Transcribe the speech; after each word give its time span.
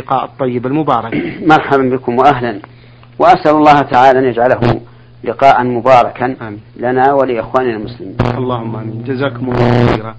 اللقاء 0.00 0.24
الطيب 0.24 0.66
المبارك 0.66 1.14
مرحبا 1.52 1.82
بكم 1.96 2.18
وأهلا 2.18 2.60
وأسأل 3.18 3.50
الله 3.56 3.80
تعالى 3.80 4.18
أن 4.18 4.24
يجعله 4.24 4.80
لقاء 5.24 5.64
مباركا 5.64 6.36
آمين. 6.40 6.60
لنا 6.76 7.12
ولإخواننا 7.12 7.76
المسلمين. 7.76 8.16
اللهم 8.38 8.76
آمين 8.76 9.04
جزاكم 9.04 9.50
الله 9.50 9.86
خيرا 9.86 10.16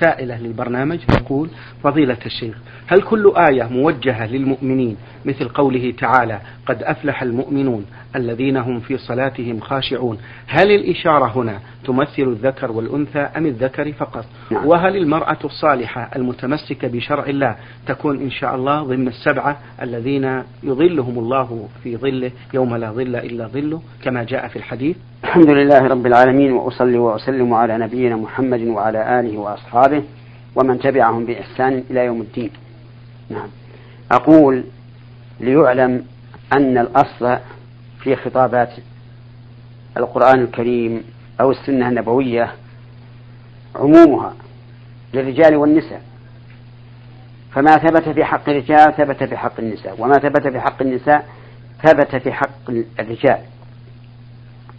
سائلة 0.00 0.38
للبرنامج 0.40 0.98
تقول 0.98 1.48
فضيلة 1.82 2.18
الشيخ 2.26 2.56
هل 2.86 3.02
كل 3.02 3.32
آية 3.36 3.62
موجهة 3.62 4.26
للمؤمنين 4.26 4.96
مثل 5.24 5.48
قوله 5.48 5.94
تعالى 5.98 6.40
قد 6.66 6.82
أفلح 6.82 7.22
المؤمنون 7.22 7.86
الذين 8.16 8.56
هم 8.56 8.80
في 8.80 8.98
صلاتهم 8.98 9.60
خاشعون؟ 9.60 10.18
هل 10.46 10.70
الإشارة 10.70 11.32
هنا 11.36 11.58
تمثل 11.84 12.22
الذكر 12.22 12.72
والأنثى 12.72 13.18
أم 13.18 13.46
الذكر 13.46 13.92
فقط؟ 13.92 14.24
نعم. 14.50 14.66
وهل 14.66 14.96
المرأة 14.96 15.38
الصالحة 15.44 16.10
المتمسكة 16.16 16.88
بشرع 16.88 17.24
الله 17.26 17.56
تكون 17.86 18.20
إن 18.20 18.30
شاء 18.30 18.54
الله 18.54 18.82
ضمن 18.82 19.08
السبعة 19.08 19.58
الذين 19.82 20.42
يظلهم 20.62 21.18
الله 21.18 21.68
في 21.82 21.96
ظله 21.96 22.30
يوم 22.54 22.76
لا 22.76 22.90
ظل 22.90 23.16
إلا 23.16 23.46
ظله 23.46 23.82
كما 24.02 24.24
جاء 24.24 24.48
في 24.48 24.56
الحديث؟ 24.56 24.96
الحمد 25.24 25.50
لله 25.50 25.78
رب 25.86 26.06
العالمين 26.06 26.52
وأصلي 26.52 26.98
وأسلم 26.98 27.54
على 27.54 27.78
نبينا 27.78 28.16
محمد 28.16 28.60
وعلى 28.60 29.20
آله 29.20 29.38
واصحابه 29.74 30.04
ومن 30.56 30.78
تبعهم 30.78 31.24
بإحسان 31.24 31.84
إلى 31.90 32.04
يوم 32.04 32.20
الدين. 32.20 32.50
نعم. 33.30 33.48
أقول 34.12 34.64
ليعلم 35.40 36.04
أن 36.52 36.78
الأصل 36.78 37.38
في 38.00 38.16
خطابات 38.16 38.70
القرآن 39.96 40.40
الكريم 40.40 41.02
أو 41.40 41.50
السنة 41.50 41.88
النبوية 41.88 42.52
عمومها 43.76 44.34
للرجال 45.14 45.56
والنساء. 45.56 46.02
فما 47.52 47.76
ثبت 47.76 48.08
في 48.08 48.24
حق 48.24 48.48
الرجال 48.48 48.96
ثبت 48.96 49.24
في 49.24 49.36
حق 49.36 49.60
النساء، 49.60 49.96
وما 49.98 50.14
ثبت 50.14 50.48
في 50.48 50.60
حق 50.60 50.82
النساء 50.82 51.28
ثبت 51.82 52.16
في 52.16 52.32
حق 52.32 52.70
الرجال. 53.00 53.38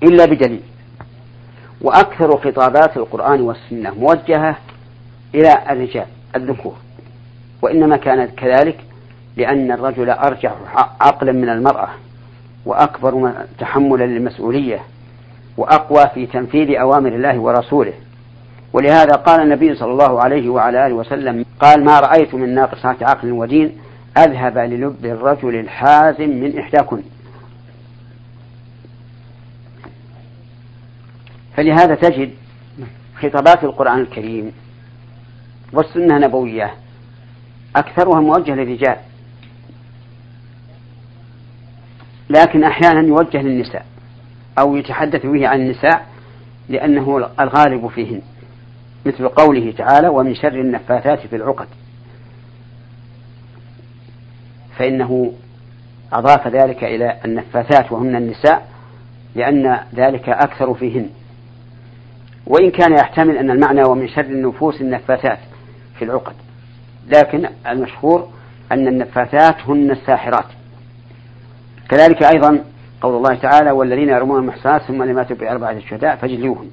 إلا 0.04 0.26
بدليل 0.26 0.62
وأكثر 1.82 2.38
خطابات 2.38 2.98
القرآن 2.98 3.42
والسنة 3.42 3.94
موجهة 3.94 4.58
إلى 5.36 5.64
الرجال 5.70 6.06
الذكور. 6.36 6.76
وإنما 7.62 7.98
كانت 7.98 8.40
كذلك 8.40 8.78
لأن 9.38 9.72
الرجل 9.72 10.10
أرجح 10.10 10.56
عقلا 11.02 11.32
من 11.32 11.50
المرأة 11.50 11.90
وأكبر 12.66 13.34
تحملا 13.60 14.04
للمسؤولية 14.04 14.80
وأقوى 15.58 16.10
في 16.14 16.26
تنفيذ 16.26 16.80
أوامر 16.80 17.16
الله 17.16 17.40
ورسوله. 17.40 17.94
ولهذا 18.74 19.16
قال 19.16 19.42
النبي 19.42 19.76
صلى 19.76 19.92
الله 19.92 20.22
عليه 20.22 20.50
وعلى 20.50 20.88
آله 20.88 20.96
وسلم 20.96 21.46
قال 21.60 21.84
ما 21.84 22.00
رأيت 22.00 22.34
من 22.34 22.56
ناقصات 22.56 23.04
عقل 23.04 23.32
ودين 23.32 23.78
أذهب 24.18 24.58
للب 24.58 25.06
الرجل 25.06 25.56
الحازم 25.56 26.30
من 26.30 26.60
إحداكن. 26.60 27.02
فلهذا 31.58 31.96
تجد 31.96 32.32
خطابات 33.22 33.64
القرآن 33.64 34.00
الكريم 34.00 34.52
والسنة 35.74 36.18
النبوية 36.18 36.74
أكثرها 37.76 38.20
موجه 38.22 38.56
للرجال. 38.56 38.98
لكن 42.30 42.64
أحيانا 42.64 43.08
يوجه 43.08 43.42
للنساء 43.42 43.86
أو 44.60 44.76
يتحدث 44.76 45.26
به 45.26 45.48
عن 45.48 45.62
النساء 45.62 46.06
لأنه 46.70 47.30
الغالب 47.40 47.88
فيهن 47.88 48.22
مثل 49.06 49.28
قوله 49.28 49.72
تعالى 49.72 50.08
ومن 50.08 50.36
شر 50.36 50.54
النفاثات 50.62 51.28
في 51.28 51.36
العقد 51.36 51.68
فإنه 54.78 55.34
أضاف 56.14 56.48
ذلك 56.48 56.84
إلى 56.84 57.20
النفاثات 57.26 57.92
وهن 57.92 58.16
النساء 58.16 58.68
لأن 59.36 59.80
ذلك 59.96 60.30
أكثر 60.30 60.74
فيهن. 60.74 61.10
وإن 62.48 62.72
كان 62.72 62.94
يحتمل 62.94 63.38
أن 63.38 63.52
المعنى 63.52 63.84
ومن 63.84 64.08
شر 64.08 64.22
النفوس 64.22 64.82
النفاثات 64.82 65.40
في 66.00 66.06
العقد. 66.06 66.34
لكن 67.08 67.50
المشهور 67.68 68.30
أن 68.72 68.88
النفاثات 68.88 69.56
هن 69.68 69.92
الساحرات. 69.92 70.46
كذلك 71.90 72.24
أيضا 72.24 72.64
قول 73.02 73.16
الله 73.16 73.36
تعالى 73.36 73.72
والذين 73.72 74.10
يرمون 74.10 74.40
المحصنات 74.40 74.82
ثم 74.82 75.04
لم 75.04 75.18
يأتوا 75.18 75.36
بأربعة 75.36 75.72
الشهداء 75.72 76.16
فاجلوهم 76.16 76.70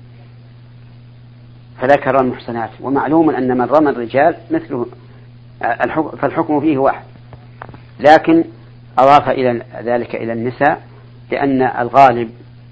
فذكر 1.80 2.20
المحصنات. 2.20 2.70
ومعلوم 2.80 3.30
أن 3.30 3.58
من 3.58 3.64
رمى 3.64 3.90
الرجال 3.90 4.36
مثله 4.50 4.86
فالحكم 6.20 6.60
فيه 6.60 6.78
واحد. 6.78 7.04
لكن 8.00 8.44
أضاف 8.98 9.28
إلى 9.28 9.62
ذلك 9.82 10.14
إلى 10.14 10.32
النساء 10.32 10.82
لأن 11.30 11.62
الغالب 11.62 12.30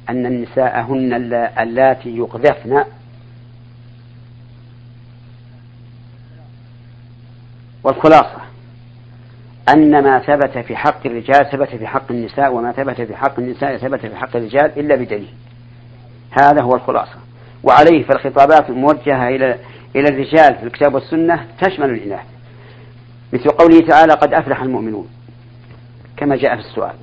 أن 0.08 0.26
النساء 0.26 0.80
هن 0.80 1.12
اللاتي 1.58 2.16
يقذفن 2.16 2.84
والخلاصة 7.84 8.40
أن 9.74 10.02
ما 10.04 10.18
ثبت 10.18 10.58
في 10.58 10.76
حق 10.76 11.06
الرجال 11.06 11.50
ثبت 11.50 11.68
في 11.68 11.86
حق 11.86 12.10
النساء 12.10 12.54
وما 12.54 12.72
ثبت 12.72 13.00
في 13.00 13.16
حق 13.16 13.38
النساء 13.38 13.76
ثبت 13.76 14.06
في 14.06 14.16
حق 14.16 14.36
الرجال 14.36 14.78
إلا 14.78 14.96
بدليل. 14.96 15.34
هذا 16.30 16.62
هو 16.62 16.74
الخلاصة. 16.74 17.16
وعليه 17.62 18.04
فالخطابات 18.04 18.70
الموجهة 18.70 19.28
إلى 19.28 19.58
إلى 19.96 20.08
الرجال 20.08 20.54
في 20.56 20.62
الكتاب 20.62 20.94
والسنة 20.94 21.46
تشمل 21.60 21.90
الإناث 21.90 22.26
مثل 23.32 23.50
قوله 23.50 23.80
تعالى 23.80 24.12
قد 24.12 24.34
أفلح 24.34 24.62
المؤمنون. 24.62 25.08
كما 26.16 26.36
جاء 26.36 26.54
في 26.54 26.60
السؤال. 26.60 26.94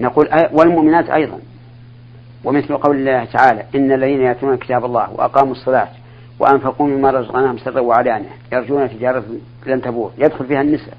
نقول 0.00 0.28
والمؤمنات 0.52 1.10
أيضا. 1.10 1.38
ومثل 2.44 2.76
قول 2.76 2.96
الله 2.96 3.24
تعالى 3.24 3.64
إن 3.74 3.92
الذين 3.92 4.20
يأتون 4.20 4.56
كتاب 4.56 4.84
الله 4.84 5.10
وأقاموا 5.10 5.52
الصلاة 5.52 5.88
وأنفقوا 6.38 6.86
مما 6.86 7.10
رزقناهم 7.10 7.58
سرا 7.58 7.80
وعلانية. 7.80 8.30
يرجون 8.52 8.90
تجارة 8.90 9.24
لن 9.66 9.82
تبور. 9.82 10.12
يدخل 10.18 10.46
فيها 10.46 10.60
النساء. 10.60 10.96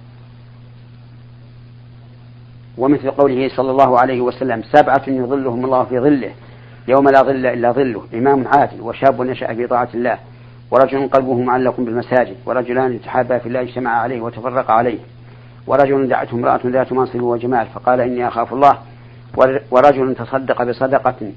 ومثل 2.77 3.11
قوله 3.11 3.49
صلى 3.55 3.71
الله 3.71 3.99
عليه 3.99 4.21
وسلم 4.21 4.63
سبعة 4.63 5.03
يظلهم 5.07 5.65
الله 5.65 5.83
في 5.83 5.99
ظله 5.99 6.31
يوم 6.87 7.09
لا 7.09 7.21
ظل 7.21 7.45
إلا 7.45 7.71
ظله 7.71 8.03
إمام 8.13 8.47
عادل 8.47 8.81
وشاب 8.81 9.21
نشأ 9.21 9.53
في 9.53 9.67
طاعة 9.67 9.89
الله 9.93 10.17
ورجل 10.71 11.07
قلبه 11.07 11.41
معلق 11.41 11.77
بالمساجد 11.77 12.35
ورجلان 12.45 12.93
يتحابا 12.93 13.37
في 13.37 13.47
الله 13.47 13.61
اجتمعا 13.61 13.99
عليه 13.99 14.21
وتفرقا 14.21 14.73
عليه. 14.73 14.99
ورجل 15.67 16.07
دعته 16.07 16.35
امرأة 16.35 16.59
ذات 16.65 16.93
منصب 16.93 17.21
وجمال 17.21 17.65
فقال 17.65 18.01
إني 18.01 18.27
أخاف 18.27 18.53
الله 18.53 18.77
ورجل 19.71 20.15
تصدق 20.15 20.63
بصدقة 20.63 21.31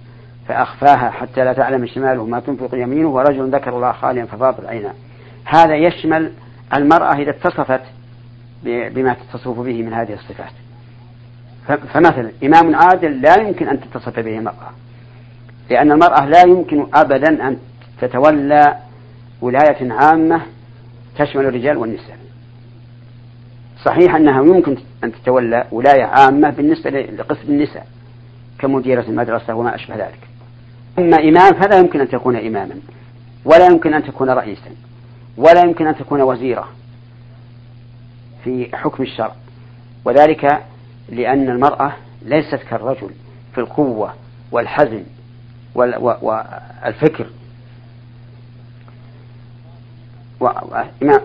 فأخفاها 0.51 1.11
حتى 1.11 1.45
لا 1.45 1.53
تعلم 1.53 1.87
شماله 1.87 2.25
ما 2.25 2.41
تنفق 2.41 2.75
يمينه 2.75 3.09
ورجل 3.09 3.51
ذكر 3.51 3.77
الله 3.77 3.93
خاليا 3.93 4.25
ففاضت 4.25 4.67
عيناه 4.67 4.95
هذا 5.45 5.75
يشمل 5.75 6.33
المرأة 6.75 7.15
إذا 7.15 7.31
اتصفت 7.31 7.81
بما 8.65 9.15
تتصف 9.15 9.59
به 9.59 9.83
من 9.83 9.93
هذه 9.93 10.15
الصفات. 10.15 10.53
فمثلا 11.67 12.31
إمام 12.45 12.75
عادل 12.75 13.21
لا 13.21 13.41
يمكن 13.41 13.69
أن 13.69 13.81
تتصف 13.81 14.19
به 14.19 14.39
المرأة 14.39 14.71
لأن 15.71 15.93
المرأة 15.93 16.27
لا 16.27 16.43
يمكن 16.47 16.87
أبدا 16.95 17.49
أن 17.49 17.57
تتولى 18.01 18.77
ولاية 19.41 19.93
عامة 19.93 20.41
تشمل 21.19 21.47
الرجال 21.47 21.77
والنساء. 21.77 22.19
صحيح 23.85 24.15
أنها 24.15 24.43
يمكن 24.43 24.77
أن 25.05 25.13
تتولى 25.13 25.67
ولاية 25.73 26.05
عامة 26.05 26.51
بالنسبة 26.51 26.91
لقسم 26.91 27.49
النساء 27.49 27.87
كمديرة 28.59 29.05
المدرسة 29.09 29.55
وما 29.55 29.75
أشبه 29.75 29.97
ذلك. 29.97 30.30
أما 31.01 31.17
إمام 31.17 31.55
فلا 31.55 31.79
يمكن 31.79 32.01
أن 32.01 32.09
تكون 32.09 32.37
إماما 32.37 32.75
ولا 33.45 33.67
يمكن 33.67 33.95
أن 33.95 34.05
تكون 34.05 34.31
رئيسا 34.31 34.71
ولا 35.37 35.61
يمكن 35.61 35.87
أن 35.87 35.97
تكون 35.97 36.21
وزيرة 36.21 36.69
في 38.45 38.77
حكم 38.77 39.03
الشرع. 39.03 39.33
وذلك 40.05 40.61
لأن 41.09 41.49
المرأة 41.49 41.93
ليست 42.23 42.61
كالرجل 42.71 43.11
في 43.55 43.61
القوة 43.61 44.15
والحزم 44.53 45.03
والفكر. 45.75 47.27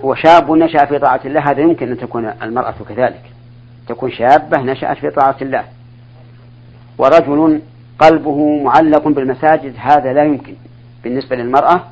وشاب 0.03 0.51
نشأ 0.51 0.85
في 0.85 0.99
طاعة 0.99 1.21
الله 1.25 1.51
هذا 1.51 1.61
يمكن 1.61 1.91
أن 1.91 1.97
تكون 1.97 2.25
المرأة 2.25 2.75
كذلك. 2.89 3.21
تكون 3.87 4.11
شابة 4.11 4.61
نشأت 4.61 4.97
في 4.97 5.09
طاعة 5.09 5.37
الله. 5.41 5.63
ورجل 6.97 7.61
قلبه 7.99 8.63
معلق 8.63 9.07
بالمساجد 9.07 9.73
هذا 9.77 10.13
لا 10.13 10.23
يمكن 10.23 10.53
بالنسبة 11.03 11.35
للمرأة 11.35 11.83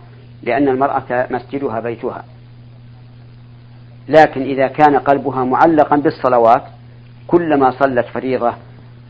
لأن 0.44 0.68
المرأة 0.68 1.28
مسجدها 1.32 1.80
بيتها. 1.80 2.24
لكن 4.08 4.42
إذا 4.42 4.68
كان 4.68 4.98
قلبها 4.98 5.44
معلقا 5.44 5.96
بالصلوات 5.96 6.64
كلما 7.28 7.72
صلت 7.72 8.06
فريضة 8.06 8.54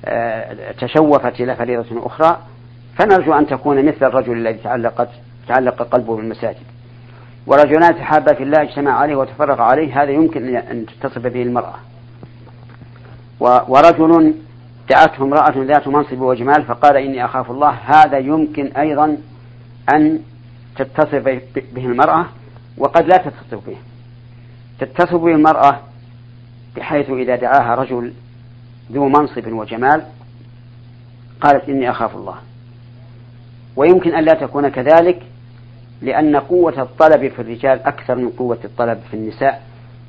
آه، 0.06 0.72
تشوفت 0.72 1.42
إلى 1.42 1.56
فريضة 1.56 2.06
أخرى 2.06 2.38
فنرجو 2.98 3.34
أن 3.34 3.48
تكون 3.48 3.86
مثل 3.86 4.06
الرجل 4.06 4.38
الذي 4.38 4.57
تعلقت 4.63 5.10
تعلق 5.48 5.84
قلبه 5.84 6.16
بالمساجد. 6.16 6.66
ورجلان 7.48 7.96
تحابا 7.96 8.34
في 8.34 8.44
الله 8.44 8.62
اجتمع 8.62 8.92
عليه 8.92 9.16
وتفرق 9.16 9.62
عليه 9.62 10.04
هذا 10.04 10.12
يمكن 10.12 10.56
أن 10.56 10.86
تتصف 10.86 11.28
به 11.28 11.42
المرأة. 11.42 11.75
ورجل 13.39 14.34
دعته 14.89 15.24
امرأة 15.24 15.53
ذات 15.57 15.88
منصب 15.88 16.21
وجمال 16.21 16.63
فقال 16.63 16.97
إني 16.97 17.25
أخاف 17.25 17.51
الله. 17.51 17.69
هذا 17.69 18.18
يمكن 18.18 18.65
أيضا 18.65 19.18
أن 19.94 20.19
تتصف 20.75 21.41
به 21.56 21.85
المرأة 21.85 22.25
وقد 22.77 23.07
لا 23.07 23.18
تتصف 23.18 23.68
به. 23.68 23.77
تتصف 24.80 25.15
به 25.15 25.31
المرأة 25.31 25.80
بحيث 26.75 27.09
إذا 27.09 27.35
دعاها 27.35 27.75
رجل 27.75 28.13
ذو 28.91 29.07
منصب 29.07 29.47
وجمال 29.47 30.03
قالت 31.41 31.69
إني 31.69 31.89
أخاف 31.89 32.15
الله. 32.15 32.36
ويمكن 33.75 34.15
أن 34.15 34.24
لا 34.24 34.33
تكون 34.33 34.69
كذلك 34.69 35.21
لأن 36.01 36.36
قوة 36.36 36.81
الطلب 36.81 37.27
في 37.27 37.41
الرجال 37.41 37.83
أكثر 37.83 38.15
من 38.15 38.29
قوة 38.29 38.59
الطلب 38.65 39.00
في 39.12 39.13
النساء. 39.13 39.63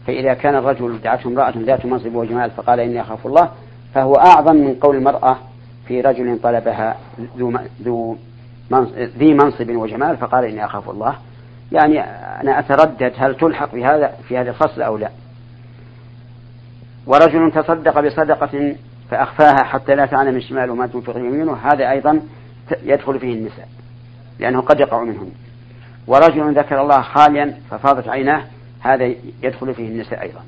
فإذا 0.06 0.34
كان 0.34 0.54
الرجل 0.54 1.00
دعته 1.00 1.28
امرأة 1.28 1.54
ذات 1.56 1.86
منصب 1.86 2.14
وجمال 2.14 2.50
فقال 2.50 2.80
إني 2.80 3.00
أخاف 3.00 3.26
الله. 3.26 3.50
فهو 3.94 4.14
أعظم 4.14 4.56
من 4.56 4.74
قول 4.74 4.96
المرأة 4.96 5.38
في 5.88 6.00
رجل 6.00 6.38
طلبها 6.42 6.96
ذو 7.36 7.58
ذو 7.82 8.16
ذي 8.96 9.34
منصب 9.34 9.70
وجمال 9.70 10.16
فقال 10.16 10.44
إني 10.44 10.64
أخاف 10.64 10.90
الله. 10.90 11.16
يعني 11.72 12.00
أنا 12.40 12.58
أتردد 12.58 13.12
هل 13.16 13.36
تلحق 13.36 13.70
في 13.70 13.84
هذا 13.84 14.14
في 14.28 14.38
هذه 14.38 14.48
الفصل 14.48 14.82
أو 14.82 14.96
لا. 14.96 15.10
ورجل 17.06 17.52
تصدق 17.52 18.00
بصدقة 18.00 18.74
فأخفاها 19.10 19.64
حتى 19.64 19.94
لا 19.94 20.06
تعلم 20.06 20.40
شماله 20.40 20.74
ما 20.74 20.86
تنفق 20.86 21.16
يمينه 21.16 21.52
هذا 21.52 21.90
أيضا 21.90 22.20
يدخل 22.82 23.20
فيه 23.20 23.34
النساء 23.34 23.68
لأنه 24.38 24.60
قد 24.60 24.80
يقع 24.80 25.04
منهم 25.04 25.30
ورجل 26.06 26.58
ذكر 26.58 26.82
الله 26.82 27.02
خاليا 27.02 27.58
ففاضت 27.70 28.08
عيناه 28.08 28.44
هذا 28.80 29.14
يدخل 29.42 29.74
فيه 29.74 29.88
النساء 29.88 30.22
أيضا. 30.22 30.40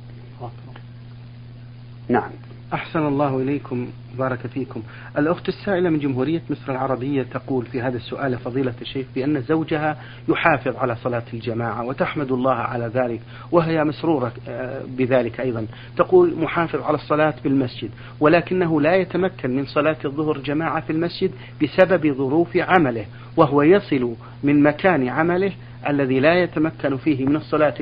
نعم. 2.09 2.31
أحسن 2.73 3.07
الله 3.07 3.43
إليكم 3.43 3.89
بارك 4.19 4.47
فيكم. 4.47 4.83
الأخت 5.19 5.49
السائلة 5.49 5.91
من 5.91 5.99
جمهورية 5.99 6.43
مصر 6.51 6.73
العربية 6.73 7.23
تقول 7.23 7.67
في 7.67 7.83
هذا 7.83 7.97
السؤال 7.97 8.39
فضيلة 8.39 8.75
الشيخ 8.83 9.07
بأن 9.15 9.41
زوجها 9.43 9.99
يحافظ 10.29 10.77
على 10.77 10.97
صلاة 10.97 11.23
الجماعة 11.35 11.85
وتحمد 11.85 12.33
الله 12.33 12.55
على 12.55 12.87
ذلك 12.95 13.21
وهي 13.53 13.85
مسرورة 13.85 14.33
آه، 14.49 14.83
بذلك 14.89 15.41
أيضا. 15.41 15.67
تقول 15.97 16.35
محافظ 16.41 16.83
على 16.83 16.95
الصلاة 16.95 17.35
بالمسجد 17.45 17.91
ولكنه 18.21 18.81
لا 18.81 18.97
يتمكن 18.97 19.57
من 19.57 19.67
صلاة 19.67 19.99
الظهر 20.05 20.39
جماعة 20.39 20.81
في 20.81 20.91
المسجد 20.93 21.31
بسبب 21.63 22.13
ظروف 22.13 22.57
عمله 22.57 23.07
وهو 23.37 23.63
يصل 23.63 24.15
من 24.43 24.63
مكان 24.63 25.09
عمله 25.09 25.53
الذي 25.89 26.21
لا 26.21 26.35
يتمكن 26.35 26.97
فيه 26.97 27.25
من 27.25 27.37
الصلاة 27.37 27.75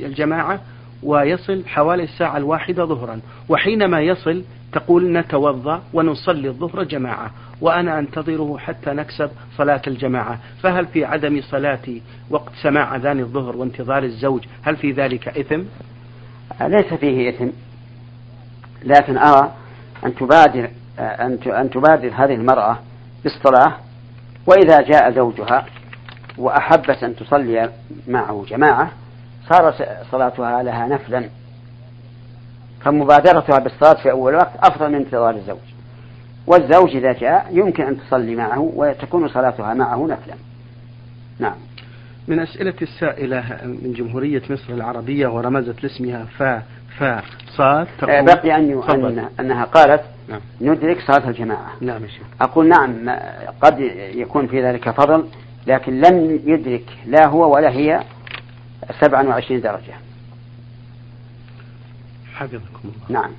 الجماعة 0.00 0.60
ويصل 1.04 1.62
حوالي 1.66 2.02
الساعة 2.02 2.36
الواحدة 2.36 2.84
ظهرا. 2.84 3.20
وحينما 3.48 4.00
يصل 4.00 4.44
تقول 4.72 5.12
نتوضأ 5.12 5.82
ونصلي 5.92 6.48
الظهر 6.48 6.82
جماعة. 6.82 7.30
وأنا 7.60 7.98
أنتظره 7.98 8.58
حتى 8.58 8.90
نكسب 8.90 9.30
صلاة 9.56 9.82
الجماعة. 9.86 10.38
فهل 10.62 10.86
في 10.86 11.04
عدم 11.04 11.40
صلاتي 11.40 12.02
وقت 12.30 12.52
سماع 12.62 12.96
أذان 12.96 13.20
الظهر 13.20 13.56
وانتظار 13.56 14.02
الزوج 14.02 14.44
هل 14.62 14.76
في 14.76 14.92
ذلك 14.92 15.28
إثم؟ 15.28 15.62
ليس 16.60 16.94
فيه 16.94 17.28
إثم. 17.28 17.48
لكن 18.84 19.18
أرى 19.18 19.52
أن 20.06 20.14
تبادر 20.14 20.70
أن 21.46 21.70
تبادر 21.70 22.12
هذه 22.14 22.34
المرأة 22.34 22.78
بالصلاة. 23.22 23.72
وإذا 24.46 24.80
جاء 24.80 25.10
زوجها 25.10 25.66
وأحبت 26.38 27.04
أن 27.04 27.16
تصلي 27.16 27.70
معه 28.08 28.44
جماعة 28.48 28.90
صار 29.48 29.74
صلاتها 30.10 30.62
لها 30.62 30.86
نفلا. 30.86 31.28
فمبادرتها 32.80 33.58
بالصلاة 33.58 34.02
في 34.02 34.10
أول 34.10 34.34
وقت 34.34 34.52
أفضل 34.62 34.88
من 34.88 34.94
انتظار 34.94 35.34
الزوج. 35.34 35.74
والزوج 36.46 36.96
إذا 36.96 37.12
جاء 37.12 37.46
يمكن 37.50 37.84
أن 37.84 37.98
تصلي 37.98 38.36
معه 38.36 38.72
وتكون 38.76 39.28
صلاتها 39.28 39.74
معه 39.74 40.06
نفلا. 40.06 40.34
نعم. 41.38 41.54
من 42.28 42.38
أسئلة 42.38 42.74
السائلة 42.82 43.44
من 43.64 43.92
جمهورية 43.92 44.42
مصر 44.50 44.72
العربية 44.72 45.26
ورمزت 45.26 45.82
لاسمها 45.82 46.24
فا 46.38 46.62
فا 46.98 47.22
صاد 47.56 47.86
تقول 47.98 48.24
بقي 48.24 48.56
أن 48.56 48.82
أن 48.90 49.28
أنها 49.40 49.64
قالت 49.64 50.02
نعم. 50.28 50.40
ندرك 50.60 51.00
صلاة 51.00 51.28
الجماعة. 51.28 51.70
نعم 51.80 52.02
أقول 52.40 52.68
نعم 52.68 53.18
قد 53.60 53.78
يكون 54.14 54.46
في 54.46 54.64
ذلك 54.64 54.90
فضل 54.90 55.24
لكن 55.66 56.00
لن 56.00 56.40
يدرك 56.44 56.84
لا 57.06 57.26
هو 57.26 57.54
ولا 57.54 57.70
هي 57.70 58.00
27 59.00 59.60
درجة. 59.60 59.94
حفظكم 62.34 62.60
الله. 62.84 63.20
نعم. 63.20 63.30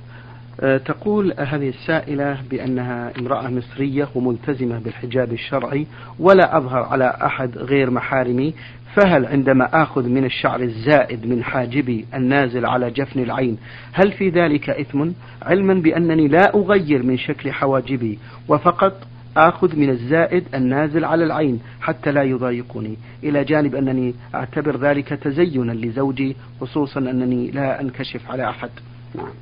أه 0.60 0.76
تقول 0.76 1.34
هذه 1.38 1.68
السائلة 1.68 2.38
بأنها 2.50 3.12
امرأة 3.18 3.48
مصرية 3.48 4.08
وملتزمة 4.14 4.78
بالحجاب 4.78 5.32
الشرعي 5.32 5.86
ولا 6.18 6.56
أظهر 6.56 6.82
على 6.82 7.16
أحد 7.22 7.58
غير 7.58 7.90
محارمي 7.90 8.54
فهل 8.94 9.26
عندما 9.26 9.82
آخذ 9.82 10.08
من 10.08 10.24
الشعر 10.24 10.60
الزائد 10.60 11.26
من 11.26 11.44
حاجبي 11.44 12.06
النازل 12.14 12.66
على 12.66 12.90
جفن 12.90 13.20
العين 13.20 13.58
هل 13.92 14.12
في 14.12 14.28
ذلك 14.28 14.70
إثم؟ 14.70 15.10
علما 15.42 15.74
بأنني 15.74 16.28
لا 16.28 16.54
أغير 16.54 17.02
من 17.02 17.18
شكل 17.18 17.52
حواجبي 17.52 18.18
وفقط 18.48 18.92
آخذ 19.36 19.76
من 19.76 19.90
الزائد 19.90 20.54
النازل 20.54 21.04
على 21.04 21.24
العين 21.24 21.60
حتى 21.80 22.12
لا 22.12 22.22
يضايقني 22.22 22.96
إلى 23.24 23.44
جانب 23.44 23.74
أنني 23.74 24.14
أعتبر 24.34 24.76
ذلك 24.76 25.08
تزينا 25.08 25.72
لزوجي 25.72 26.36
خصوصا 26.60 27.00
أنني 27.00 27.50
لا 27.50 27.80
أنكشف 27.80 28.30
على 28.30 28.50
أحد. 28.50 28.70
نعم. 29.14 29.32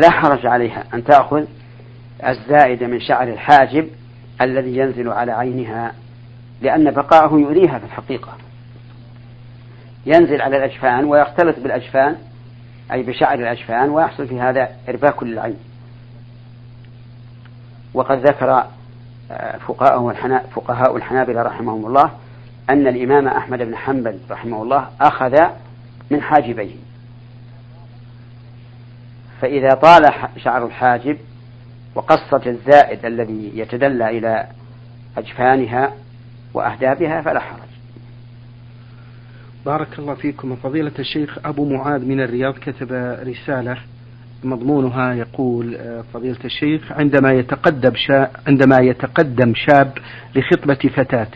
لا 0.00 0.10
حرج 0.10 0.46
عليها 0.46 0.84
أن 0.94 1.04
تأخذ 1.04 1.44
الزائد 2.26 2.84
من 2.84 3.00
شعر 3.00 3.28
الحاجب 3.28 3.88
الذي 4.40 4.76
ينزل 4.76 5.08
على 5.08 5.32
عينها 5.32 5.94
لأن 6.62 6.90
بقاءه 6.90 7.34
يؤذيها 7.34 7.78
في 7.78 7.84
الحقيقة. 7.84 8.32
ينزل 10.06 10.42
على 10.42 10.56
الأجفان 10.56 11.04
ويختلط 11.04 11.58
بالأجفان 11.58 12.16
أي 12.92 13.02
بشعر 13.02 13.38
الأجفان 13.38 13.90
ويحصل 13.90 14.28
في 14.28 14.40
هذا 14.40 14.68
إرباك 14.88 15.22
للعين. 15.22 15.56
وقد 17.94 18.26
ذكر 18.26 18.66
فقهاء 20.54 20.96
الحنابلة 20.96 21.42
رحمهم 21.42 21.86
الله 21.86 22.10
أن 22.70 22.86
الإمام 22.86 23.28
أحمد 23.28 23.58
بن 23.58 23.76
حنبل 23.76 24.18
رحمه 24.30 24.62
الله 24.62 24.88
أخذ 25.00 25.40
من 26.10 26.22
حاجبيه. 26.22 26.74
فإذا 29.40 29.74
طال 29.74 30.12
شعر 30.36 30.66
الحاجب 30.66 31.18
وقصة 31.94 32.42
الزائد 32.46 33.04
الذي 33.04 33.52
يتدلى 33.54 34.18
إلى 34.18 34.46
أجفانها 35.16 35.92
وأهدابها 36.54 37.20
فلا 37.20 37.40
حرج. 37.40 37.60
بارك 39.66 39.98
الله 39.98 40.14
فيكم. 40.14 40.56
فضيلة 40.56 40.92
الشيخ 40.98 41.38
أبو 41.44 41.76
معاذ 41.76 42.04
من 42.04 42.20
الرياض 42.20 42.54
كتب 42.54 42.92
رسالة 43.22 43.76
مضمونها 44.46 45.14
يقول 45.14 45.74
آه، 45.74 46.04
فضيلة 46.14 46.36
الشيخ 46.44 46.92
عندما 46.92 47.32
يتقدم 47.32 47.92
شاب 47.94 48.30
عندما 48.46 48.78
يتقدم 48.78 49.52
شاب 49.54 49.92
لخطبة 50.34 50.90
فتاة 50.94 51.28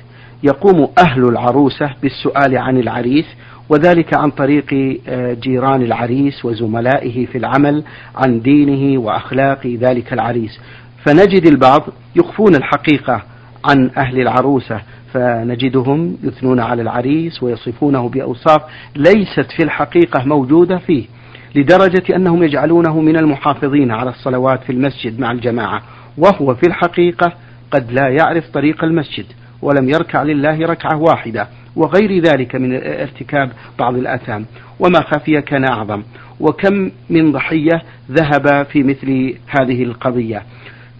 يقوم 0.43 0.89
أهل 0.99 1.25
العروسة 1.29 1.91
بالسؤال 2.03 2.59
عن 2.59 2.77
العريس 2.77 3.27
وذلك 3.69 4.17
عن 4.17 4.31
طريق 4.31 4.99
آه، 5.09 5.35
جيران 5.35 5.83
العريس 5.83 6.45
وزملائه 6.45 7.27
في 7.27 7.39
العمل 7.39 7.85
عن 8.17 8.41
دينه 8.41 9.01
وأخلاق 9.01 9.67
ذلك 9.67 10.13
العريس. 10.13 10.61
فنجد 11.05 11.47
البعض 11.47 11.81
يخفون 12.17 12.55
الحقيقة 12.55 13.23
عن 13.65 13.91
أهل 13.97 14.21
العروسة 14.21 14.81
فنجدهم 15.13 16.17
يثنون 16.23 16.61
على 16.61 16.83
العريس 16.83 17.43
ويصفونه 17.43 18.09
بأوصاف 18.09 18.63
ليست 18.97 19.51
في 19.57 19.63
الحقيقة 19.63 20.25
موجودة 20.25 20.79
فيه. 20.79 21.07
لدرجة 21.55 22.17
أنهم 22.17 22.43
يجعلونه 22.43 23.01
من 23.01 23.17
المحافظين 23.17 23.91
على 23.91 24.11
الصلوات 24.11 24.63
في 24.63 24.73
المسجد 24.73 25.21
مع 25.21 25.33
الجماعة 25.33 25.83
وهو 26.19 26.55
في 26.55 26.67
الحقيقة 26.67 27.33
قد 27.71 27.93
لا 27.93 28.09
يعرف 28.09 28.49
طريق 28.49 28.85
المسجد 28.85 29.25
ولم 29.63 29.89
يركع 29.89 30.23
لله 30.23 30.67
ركعة 30.67 30.99
واحدة 30.99 31.49
وغير 31.77 32.23
ذلك 32.23 32.55
من 32.55 32.75
ارتكاب 32.75 33.51
بعض 33.79 33.95
الآثام. 33.97 34.47
وما 34.81 35.01
خفي 35.01 35.43
كان 35.43 35.65
أعظم 35.65 36.03
وكم 36.41 36.91
من 37.11 37.33
ضحية 37.33 37.83
ذهب 38.11 38.67
في 38.73 38.83
مثل 38.83 39.35
هذه 39.49 39.83
القضية. 39.83 40.43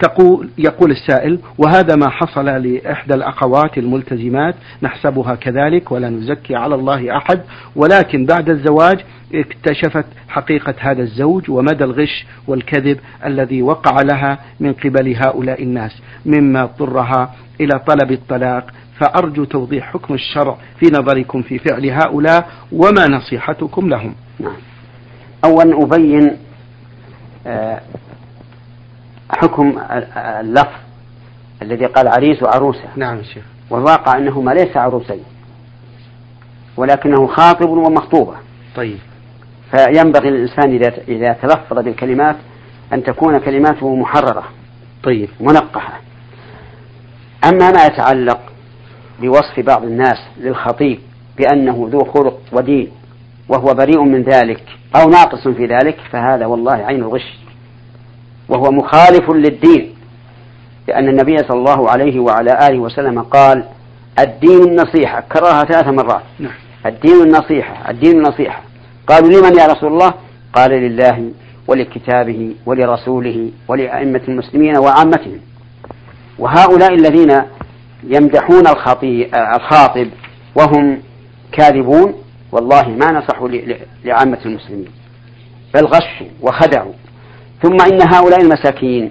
تقول 0.01 0.49
يقول 0.59 0.91
السائل 0.91 1.39
وهذا 1.59 1.97
ما 1.97 2.11
حصل 2.11 2.45
لإحدى 2.45 3.15
الأخوات 3.15 3.79
الملتزمات 3.79 4.55
نحسبها 4.83 5.35
كذلك 5.35 5.93
ولا 5.93 6.11
نزكي 6.11 6.55
على 6.55 6.75
الله 6.75 7.17
أحد. 7.17 7.41
ولكن 7.77 8.27
بعد 8.27 8.49
الزواج 8.51 9.01
اكتشفت 9.35 10.05
حقيقة 10.29 10.75
هذا 10.79 11.03
الزوج 11.03 11.51
ومدى 11.51 11.85
الغش 11.85 12.27
والكذب 12.47 12.99
الذي 13.25 13.63
وقع 13.63 14.03
لها 14.03 14.39
من 14.61 14.73
قبل 14.73 15.17
هؤلاء 15.17 15.63
الناس 15.63 16.03
مما 16.27 16.63
اضطرها 16.63 17.35
إلى 17.61 17.79
طلب 17.79 18.13
الطلاق. 18.13 18.67
فأرجو 18.99 19.45
توضيح 19.45 19.93
حكم 19.93 20.15
الشرع 20.15 20.57
في 20.81 20.87
نظركم 20.87 21.43
في 21.43 21.59
فعل 21.59 21.91
هؤلاء 21.91 22.51
وما 22.73 23.07
نصيحتكم 23.09 23.89
لهم. 23.89 24.15
نعم. 24.41 24.53
أولا 25.45 25.83
أبين 25.85 26.37
آه 27.47 27.81
حكم 29.39 29.79
اللفظ 30.17 30.79
الذي 31.63 31.87
قال 31.87 32.09
عريس 32.09 32.43
وعروسة. 32.43 32.89
نعم 32.97 33.23
شيخ. 33.23 33.45
والواقع 33.71 34.19
أنهما 34.19 34.51
ليس 34.51 34.77
عروسين 34.77 35.23
ولكنه 36.77 37.27
خاطب 37.27 37.69
ومخطوبة. 37.69 38.35
طيب. 38.77 38.99
فينبغي 39.71 40.31
للإنسان 40.31 40.71
إذا 40.71 40.93
إذا 41.09 41.33
تلفظ 41.33 41.79
بالكلمات 41.79 42.37
أن 42.93 43.03
تكون 43.03 43.39
كلماته 43.39 43.97
محررة. 43.97 44.45
طيب. 45.03 45.29
منقحة. 45.41 46.01
أما 47.45 47.71
ما 47.71 47.85
يتعلق 47.85 48.41
بوصف 49.21 49.61
بعض 49.61 49.85
الناس 49.85 50.19
للخطيب 50.41 50.99
بأنه 51.39 51.89
ذو 51.93 52.05
خلق 52.05 52.41
ودين 52.53 52.91
وهو 53.49 53.75
بريء 53.75 54.03
من 54.03 54.23
ذلك 54.23 54.63
أو 54.97 55.09
ناقص 55.09 55.49
في 55.49 55.67
ذلك 55.67 55.97
فهذا 56.11 56.47
والله 56.47 56.73
عين 56.73 57.01
الغش. 57.01 57.39
وهو 58.51 58.71
مخالف 58.71 59.31
للدين. 59.31 59.95
لأن 60.89 61.09
النبي 61.09 61.37
صلى 61.37 61.59
الله 61.59 61.91
عليه 61.91 62.21
وعلى 62.21 62.69
آله 62.69 62.79
وسلم 62.79 63.23
قال 63.23 63.65
الدين 64.19 64.63
النصيحة. 64.63 65.21
كررها 65.21 65.65
ثلاث 65.65 65.87
مرات. 65.87 66.23
نعم. 66.39 66.53
الدين 66.87 67.23
النصيحة. 67.23 67.91
الدين 67.91 68.17
النصيحة. 68.17 68.63
قالوا 69.07 69.29
لمن 69.31 69.59
يا 69.59 69.67
رسول 69.67 69.93
الله؟ 69.93 70.15
قال 70.55 70.71
لله 70.71 71.31
ولكتابه 71.69 72.55
ولرسوله 72.67 73.51
ولأئمة 73.69 74.21
المسلمين 74.29 74.79
وعامتهم. 74.79 75.41
وهؤلاء 76.39 76.95
الذين 76.95 77.43
يمدحون 78.05 78.67
الخاطب 79.35 80.09
وهم 80.55 81.03
كاذبون 81.53 82.15
والله 82.53 82.89
ما 82.89 83.13
نصحوا 83.13 83.49
لعامة 84.05 84.39
المسلمين. 84.47 84.89
بل 85.75 85.85
غشوا 85.87 86.27
وخدعوا. 86.43 86.93
ثم 87.63 87.77
إن 87.93 88.03
هؤلاء 88.15 88.41
المساكين 88.41 89.11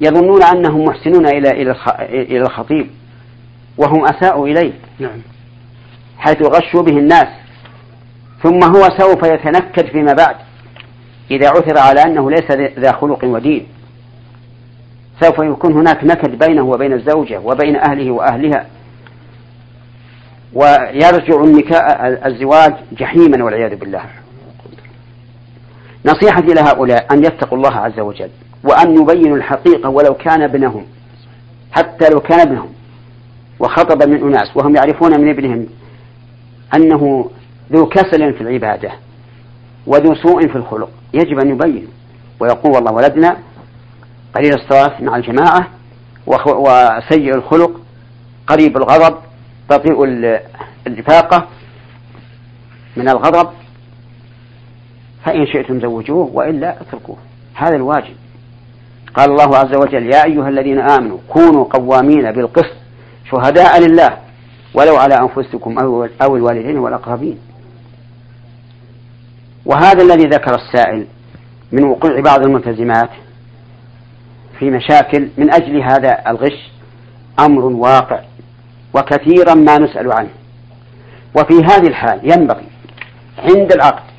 يظنون 0.00 0.42
أنهم 0.42 0.84
محسنون 0.84 1.26
إلى 1.26 1.50
إلى 2.12 2.42
الخطيب 2.42 2.90
وهم 3.78 4.04
أساءوا 4.04 4.46
إليه. 4.46 4.72
نعم. 4.98 5.20
حيث 6.18 6.42
غشوا 6.42 6.82
به 6.82 6.98
الناس. 6.98 7.28
ثم 8.42 8.64
هو 8.64 8.88
سوف 8.98 9.22
يتنكد 9.22 9.86
فيما 9.86 10.12
بعد 10.12 10.36
إذا 11.30 11.48
عثر 11.48 11.78
على 11.78 12.02
أنه 12.02 12.30
ليس 12.30 12.50
ذا 12.78 12.92
خلق 12.92 13.24
ودين. 13.24 13.66
سوف 15.20 15.38
يكون 15.38 15.72
هناك 15.72 16.04
نكد 16.04 16.38
بينه 16.38 16.62
وبين 16.62 16.92
الزوجة 16.92 17.40
وبين 17.40 17.76
أهله 17.76 18.10
وأهلها. 18.10 18.66
ويرجع 20.54 21.42
الزواج 22.26 22.74
جحيما 22.92 23.44
والعياذ 23.44 23.76
بالله. 23.76 24.02
نصيحتي 26.06 26.54
لهؤلاء 26.54 27.06
أن 27.12 27.24
يتقوا 27.24 27.58
الله 27.58 27.76
عز 27.76 28.00
وجل 28.00 28.30
وأن 28.64 29.02
يبينوا 29.02 29.36
الحقيقة 29.36 29.88
ولو 29.88 30.14
كان 30.14 30.42
ابنهم 30.42 30.86
حتى 31.72 32.08
لو 32.08 32.20
كان 32.20 32.40
ابنهم 32.40 32.68
وخطب 33.60 34.08
من 34.08 34.22
أناس 34.22 34.56
وهم 34.56 34.76
يعرفون 34.76 35.20
من 35.20 35.30
ابنهم 35.30 35.66
أنه 36.74 37.30
ذو 37.72 37.86
كسل 37.86 38.34
في 38.34 38.40
العبادة 38.40 38.90
وذو 39.86 40.14
سوء 40.14 40.48
في 40.48 40.56
الخلق 40.56 40.90
يجب 41.14 41.38
أن 41.38 41.48
يبين 41.48 41.88
ويقول 42.40 42.72
والله 42.72 42.92
ولدنا 42.92 43.36
قليل 44.34 44.54
الصلاة 44.54 45.02
مع 45.02 45.16
الجماعة 45.16 45.68
وسيء 46.26 47.34
الخلق 47.34 47.80
قريب 48.46 48.76
الغضب 48.76 49.16
بطيء 49.70 50.04
الإفاقة 50.86 51.46
من 52.96 53.08
الغضب 53.08 53.50
فإن 55.24 55.46
شئتم 55.46 55.80
زوجوه 55.80 56.30
وإلا 56.34 56.80
اتركوه. 56.80 57.16
هذا 57.54 57.76
الواجب. 57.76 58.14
قال 59.14 59.30
الله 59.30 59.56
عز 59.56 59.76
وجل 59.76 60.12
يا 60.12 60.24
أيها 60.24 60.48
الذين 60.48 60.80
آمنوا 60.80 61.18
كونوا 61.28 61.64
قوامين 61.64 62.32
بالقسط 62.32 62.76
شهداء 63.30 63.80
لله 63.80 64.18
ولو 64.74 64.96
على 64.96 65.14
أنفسكم 65.14 65.78
أو 66.22 66.36
الوالدين 66.36 66.78
والأقربين. 66.78 67.38
وهذا 69.66 70.02
الذي 70.02 70.24
ذكر 70.24 70.54
السائل 70.54 71.06
من 71.72 71.84
وقوع 71.84 72.20
بعض 72.20 72.44
الملتزمات 72.44 73.10
في 74.58 74.70
مشاكل 74.70 75.28
من 75.38 75.54
أجل 75.54 75.82
هذا 75.82 76.22
الغش 76.26 76.70
أمر 77.40 77.64
واقع 77.64 78.20
وكثيرا 78.94 79.54
ما 79.54 79.78
نسأل 79.78 80.12
عنه. 80.12 80.30
وفي 81.36 81.54
هذه 81.54 81.86
الحال 81.86 82.20
ينبغي 82.32 82.66
عند 83.38 83.72
العقد 83.72 84.09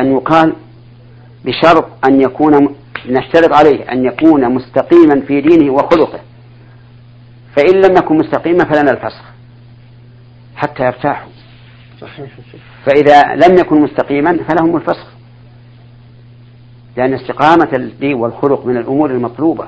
أن 0.00 0.12
يقال 0.12 0.52
بشرط 1.44 1.86
أن 2.04 2.20
يكون 2.20 2.74
نشترط 3.08 3.52
عليه 3.52 3.92
أن 3.92 4.04
يكون 4.04 4.54
مستقيما 4.54 5.20
في 5.20 5.40
دينه 5.40 5.72
وخلقه. 5.72 6.20
فإن 7.56 7.80
لم 7.80 7.96
يكن 7.96 8.16
مستقيما 8.16 8.64
فلنا 8.64 8.90
الفسخ 8.90 9.22
حتى 10.56 10.82
يرتاحوا. 10.84 11.30
فإذا 12.86 13.22
لم 13.22 13.58
يكن 13.58 13.80
مستقيما 13.80 14.38
فلهم 14.48 14.76
الفسخ 14.76 15.06
لأن 16.96 17.14
استقامة 17.14 17.68
الدين 17.72 18.14
والخلق 18.14 18.66
من 18.66 18.76
الأمور 18.76 19.10
المطلوبة. 19.10 19.66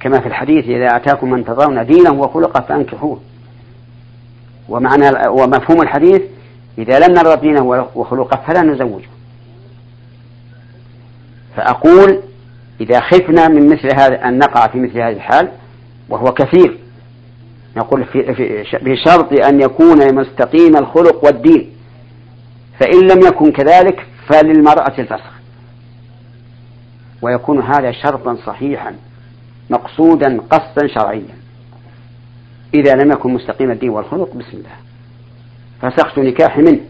كما 0.00 0.20
في 0.20 0.26
الحديث 0.26 0.64
إذا 0.64 0.96
أتاكم 0.96 1.30
من 1.30 1.44
ترضون 1.44 1.86
دينه 1.86 2.12
وخلقه 2.12 2.60
فأنكحوه. 2.60 3.20
ومعنى 4.68 5.28
ومفهوم 5.28 5.82
الحديث 5.82 6.22
إذا 6.78 6.98
لم 6.98 7.14
نرى 7.14 7.36
دينه 7.36 7.88
وخلقه 7.94 8.42
فلا 8.46 8.62
نزوجه. 8.62 9.08
فأقول 11.56 12.22
إذا 12.80 13.00
خفنا 13.00 13.48
من 13.48 13.66
مثل 13.68 13.88
هذا 13.96 14.28
أن 14.28 14.38
نقع 14.38 14.66
في 14.66 14.78
مثل 14.78 14.98
هذه 14.98 15.12
الحال 15.12 15.52
وهو 16.08 16.32
كثير. 16.32 16.78
نقول 17.76 18.04
في 18.04 18.34
في 18.34 18.78
بشرط 18.82 19.44
أن 19.44 19.60
يكون 19.60 20.14
مستقيم 20.14 20.76
الخلق 20.76 21.24
والدين. 21.24 21.70
فإن 22.80 23.00
لم 23.00 23.26
يكن 23.26 23.52
كذلك 23.52 24.06
فللمرأة 24.28 24.94
الفسخ. 24.98 25.32
ويكون 27.22 27.62
هذا 27.62 27.92
شرطا 27.92 28.36
صحيحا 28.46 28.94
مقصودا 29.70 30.40
قصدا 30.50 30.88
شرعيا. 30.94 31.36
إذا 32.74 32.94
لم 32.94 33.12
يكن 33.12 33.34
مستقيم 33.34 33.70
الدين 33.70 33.90
والخلق 33.90 34.34
بسم 34.34 34.56
الله. 34.56 34.76
فسخت 35.82 36.18
نكاحي 36.18 36.62
منه. 36.62 36.80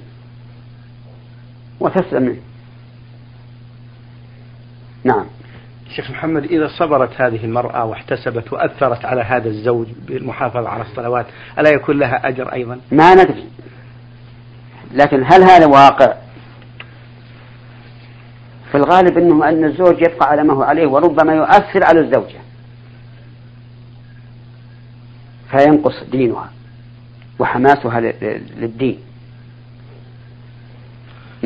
وتسلم 1.80 2.23
منه. 2.23 2.40
نعم. 5.06 5.26
شيخ 5.96 6.10
محمد 6.10 6.44
إذا 6.44 6.68
صبرت 6.68 7.20
هذه 7.20 7.44
المرأة 7.44 7.84
واحتسبت 7.84 8.52
وأثرت 8.52 9.04
على 9.04 9.22
هذا 9.22 9.48
الزوج 9.48 9.86
بالمحافظة 10.06 10.68
على 10.68 10.82
الصلوات 10.82 11.26
ألا 11.58 11.70
يكون 11.70 11.98
لها 11.98 12.28
أجر 12.28 12.52
أيضا؟ 12.52 12.80
ما 12.92 13.14
ندري. 13.14 13.44
لكن 14.92 15.25
هل 15.25 15.42
هذا 15.42 15.66
واقع؟ 15.66 16.14
في 18.70 18.76
الغالب 18.76 19.18
أنه 19.18 19.48
أن 19.48 19.64
الزوج 19.64 20.02
يبقى 20.02 20.30
على 20.30 20.44
ما 20.44 20.54
هو 20.54 20.62
عليه 20.62 20.86
وربما 20.86 21.34
يؤثر 21.34 21.84
على 21.84 22.00
الزوجة. 22.00 22.38
فينقص 25.50 26.04
دينها 26.10 26.50
وحماسها 27.38 28.00
للدين. 28.56 29.05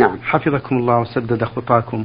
نعم. 0.00 0.18
حفظكم 0.22 0.76
الله 0.76 0.98
وسدد 0.98 1.44
خطاكم. 1.44 2.04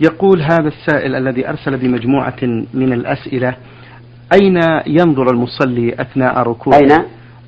يقول 0.00 0.42
هذا 0.42 0.68
السائل 0.68 1.14
الذي 1.14 1.48
أرسل 1.48 1.76
بمجموعة 1.76 2.42
من 2.74 2.92
الأسئلة 2.92 3.56
أين 4.32 4.60
ينظر 4.86 5.30
المصلي 5.30 5.94
أثناء 6.00 6.38
ركوعه؟ 6.38 6.78
أين؟ 6.78 7.04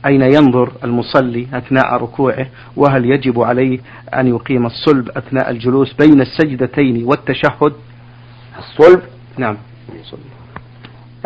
أين 0.06 0.22
ينظر 0.22 0.72
المصلي 0.84 1.46
أثناء 1.54 1.94
ركوعه؟ 1.94 2.46
وهل 2.76 3.04
يجب 3.04 3.40
عليه 3.40 3.78
أن 4.14 4.26
يقيم 4.26 4.66
الصلب 4.66 5.08
أثناء 5.10 5.50
الجلوس 5.50 5.92
بين 5.92 6.20
السجدتين 6.20 7.04
والتشهد؟ 7.04 7.72
الصلب؟ 8.58 9.02
نعم. 9.38 9.56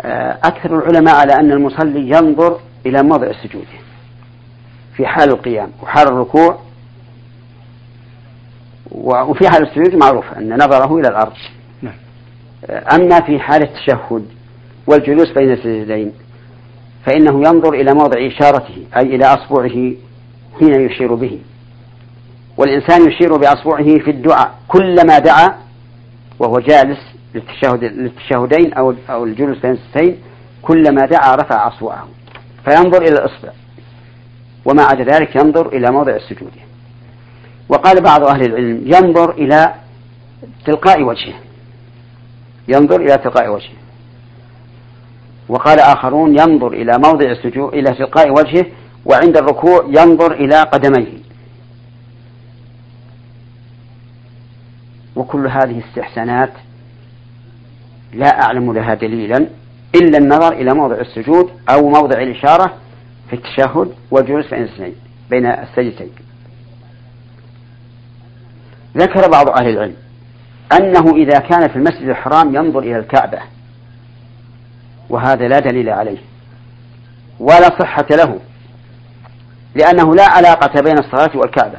آه، 0.01 0.37
أكثر 0.43 0.79
العلماء 0.79 1.15
على 1.15 1.33
أن 1.33 1.51
المصلي 1.51 2.09
ينظر 2.09 2.59
إلى 2.85 3.03
موضع 3.03 3.27
السجود 3.27 3.65
في 4.97 5.05
حال 5.05 5.29
القيام 5.29 5.69
وحال 5.83 6.07
الركوع 6.07 6.59
وفي 8.91 9.49
حال 9.49 9.67
السجود 9.67 9.95
معروف 9.95 10.25
أن 10.37 10.53
نظره 10.53 10.97
إلى 10.97 11.07
الأرض. 11.07 11.33
نعم. 11.81 11.93
أما 12.69 13.21
في 13.21 13.39
حال 13.39 13.63
التشهد 13.63 14.25
والجلوس 14.87 15.31
بين 15.31 15.51
السجدين 15.51 16.11
فإنه 17.05 17.39
ينظر 17.39 17.73
إلى 17.73 17.93
موضع 17.93 18.27
إشارته 18.27 18.85
أي 18.97 19.15
إلى 19.15 19.25
أصبعه 19.25 19.93
حين 20.59 20.81
يشير 20.81 21.15
به. 21.15 21.39
والإنسان 22.57 23.11
يشير 23.11 23.37
بأصبعه 23.37 23.83
في 23.83 24.11
الدعاء 24.11 24.55
كلما 24.67 25.19
دعا 25.19 25.57
وهو 26.39 26.59
جالس 26.59 26.99
للتشهد 27.35 27.83
للتشهدين 27.83 28.73
أو 28.73 28.93
أو 29.09 29.23
الجلوس 29.23 29.57
بين 29.57 29.71
السجدين 29.71 30.17
كلما 30.61 31.05
دعا 31.05 31.35
رفع 31.35 31.67
أصبعه 31.67 32.07
فينظر 32.65 33.01
إلى 33.01 33.15
الإصبع. 33.15 33.49
وما 34.65 34.83
عدا 34.83 35.03
ذلك 35.03 35.35
ينظر 35.35 35.67
إلى 35.67 35.91
موضع 35.91 36.15
السجود. 36.15 36.51
وقال 37.71 38.03
بعض 38.03 38.23
أهل 38.23 38.45
العلم 38.45 38.83
ينظر 38.85 39.31
إلى 39.31 39.73
تلقاء 40.65 41.03
وجهه. 41.03 41.33
ينظر 42.67 43.01
إلى 43.01 43.17
تلقاء 43.17 43.49
وجهه. 43.49 43.77
وقال 45.49 45.79
آخرون 45.79 46.29
ينظر 46.29 46.67
إلى 46.67 46.91
موضع 47.05 47.31
السجود 47.31 47.73
إلى 47.73 47.95
تلقاء 47.95 48.31
وجهه 48.31 48.65
وعند 49.05 49.37
الركوع 49.37 49.85
ينظر 49.87 50.31
إلى 50.33 50.61
قدميه. 50.61 51.21
وكل 55.15 55.47
هذه 55.47 55.83
استحسانات 55.89 56.53
لا 58.13 58.43
أعلم 58.43 58.73
لها 58.73 58.93
دليلا 58.93 59.47
إلا 59.95 60.17
النظر 60.17 60.53
إلى 60.53 60.73
موضع 60.73 60.95
السجود 60.95 61.49
أو 61.69 61.89
موضع 61.89 62.21
الإشارة 62.21 62.73
في 63.29 63.35
التشهد 63.35 63.93
والجلوس 64.11 64.53
بين 65.29 65.45
السجدتين. 65.45 66.09
ذكر 68.97 69.29
بعض 69.29 69.49
أهل 69.49 69.69
العلم 69.69 69.95
أنه 70.79 71.15
إذا 71.15 71.39
كان 71.39 71.69
في 71.69 71.75
المسجد 71.75 72.09
الحرام 72.09 72.55
ينظر 72.55 72.79
إلى 72.79 72.99
الكعبة 72.99 73.39
وهذا 75.09 75.47
لا 75.47 75.59
دليل 75.59 75.89
عليه 75.89 76.17
ولا 77.39 77.69
صحة 77.79 78.05
له 78.11 78.39
لأنه 79.75 80.15
لا 80.15 80.29
علاقة 80.29 80.81
بين 80.81 80.99
الصلاة 80.99 81.37
والكعبة. 81.37 81.77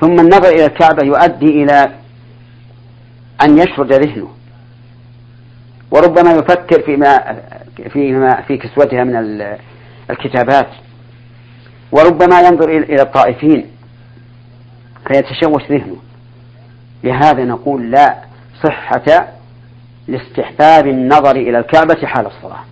ثم 0.00 0.20
النظر 0.20 0.48
إلى 0.48 0.66
الكعبة 0.66 1.06
يؤدي 1.06 1.62
إلى 1.62 1.94
أن 3.42 3.58
يشرد 3.58 3.92
ذهنه 3.92 4.28
وربما 5.90 6.32
يفكر 6.32 6.82
فيما 6.82 7.42
فيما 7.92 8.42
في 8.42 8.56
كسوتها 8.56 9.04
من 9.04 9.42
الكتابات. 10.10 10.68
وربما 11.94 12.40
ينظر 12.40 12.68
إلى 12.68 13.02
الطائفين 13.02 13.66
فيتشوش 15.06 15.62
ذهنه. 15.70 15.96
لهذا 17.04 17.44
نقول 17.44 17.90
لا 17.90 18.16
صحة 18.62 19.28
لاستحباب 20.08 20.86
النظر 20.86 21.36
إلى 21.36 21.58
الكعبة 21.58 22.06
حال 22.06 22.26
الصلاة. 22.26 22.64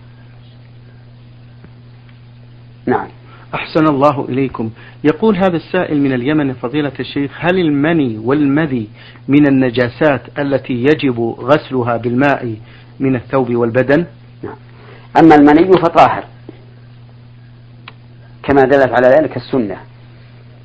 نعم. 2.85 3.07
أحسن 3.55 3.87
الله 3.87 4.25
إليكم. 4.29 4.69
يقول 5.03 5.37
هذا 5.37 5.55
السائل 5.55 6.01
من 6.01 6.13
اليمن 6.13 6.53
فضيلة 6.53 6.91
الشيخ 6.99 7.31
هل 7.39 7.59
المني 7.59 8.17
والمذي 8.17 8.89
من 9.27 9.47
النجاسات 9.47 10.39
التي 10.39 10.73
يجب 10.73 11.19
غسلها 11.19 11.97
بالماء 11.97 12.55
من 12.99 13.15
الثوب 13.15 13.55
والبدن؟ 13.55 14.05
نعم. 14.43 14.55
أما 15.19 15.35
المني 15.35 15.71
فطاهر. 15.71 16.32
كما 18.43 18.63
دلت 18.63 18.91
على 18.93 19.07
ذلك 19.07 19.37
السنة. 19.37 19.77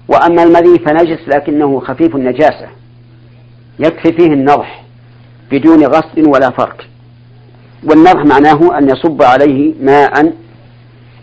وأما 0.09 0.43
المذي 0.43 0.79
فنجس 0.79 1.29
لكنه 1.29 1.81
خفيف 1.81 2.17
النجاسة. 2.17 2.69
يكفي 3.79 4.13
فيه 4.13 4.27
النضح 4.27 4.85
بدون 5.51 5.87
غسل 5.87 6.29
ولا 6.29 6.51
فرك. 6.51 6.89
والنضح 7.85 8.25
معناه 8.25 8.79
أن 8.79 8.89
يصب 8.89 9.23
عليه 9.23 9.75
ماء 9.81 10.33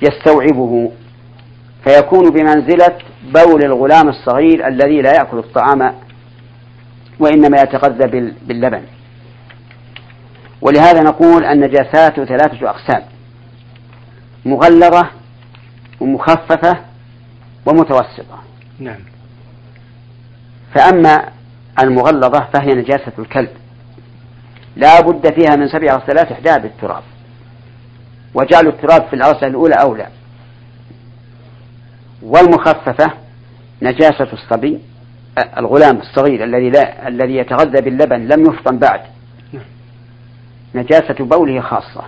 يستوعبه 0.02 0.92
فيكون 1.88 2.30
بمنزلة 2.30 2.98
بول 3.34 3.64
الغلام 3.66 4.10
الصغير 4.10 4.68
الذي 4.68 5.02
لا 5.02 5.12
يأكل 5.12 5.38
الطعام 5.38 5.96
وإنما 7.20 7.58
يتغذى 7.62 8.32
باللبن. 8.48 8.82
ولهذا 10.62 11.02
نقول 11.02 11.46
النجاسات 11.46 12.16
ثلاثة 12.16 12.70
أقسام. 12.70 13.02
مغلظة 14.46 15.10
ومخففة 16.00 16.78
ومتوسطة. 17.66 18.44
نعم. 18.80 19.00
فأما 20.76 21.30
المغلظة 21.80 22.48
فهي 22.54 22.68
نجاسة 22.68 23.12
الكلب. 23.20 23.50
لا 24.76 25.02
بد 25.02 25.34
فيها 25.34 25.56
من 25.56 25.68
سبع 25.68 25.96
غسلات 25.96 26.32
إحدى 26.32 26.62
بالتراب. 26.62 27.04
وجعل 28.34 28.68
التراب 28.68 29.08
في 29.08 29.14
الغسلة 29.14 29.48
الأولى 29.48 29.76
أولى. 29.76 30.08
والمخففة 32.22 33.12
نجاسة 33.82 34.34
الصبي 34.34 34.80
الغلام 35.58 35.98
الصغير 35.98 36.44
الذي 36.44 36.70
لا 36.70 37.08
الذي 37.08 37.36
يتغذى 37.36 37.82
باللبن 37.82 38.28
لم 38.28 38.42
يفطن 38.42 38.78
بعد. 38.78 39.02
نعم. 39.54 39.64
نجاسة 40.76 41.26
بوله 41.26 41.62
خاصة. 41.62 42.04